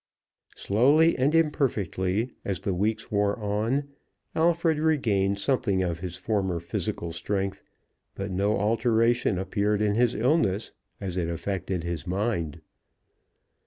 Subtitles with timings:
[0.55, 3.89] Slowly and imperfectly, as the weeks wore on,
[4.33, 7.61] Alfred regained something of his former physical strength,
[8.15, 12.61] but no alteration appeared in his illness as it affected his mind.